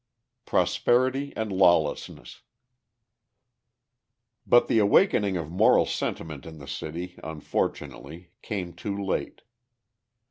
[0.47, 2.41] Prosperity and Lawlessness
[4.47, 9.43] But the awakening of moral sentiment in the city, unfortunately, came too late.